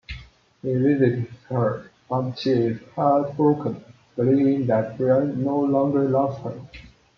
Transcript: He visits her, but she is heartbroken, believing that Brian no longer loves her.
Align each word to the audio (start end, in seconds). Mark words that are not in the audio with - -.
He 0.63 0.73
visits 0.73 1.31
her, 1.49 1.91
but 2.09 2.33
she 2.39 2.49
is 2.49 2.79
heartbroken, 2.95 3.83
believing 4.15 4.65
that 4.65 4.97
Brian 4.97 5.43
no 5.43 5.59
longer 5.59 6.09
loves 6.09 6.39
her. 6.39 6.59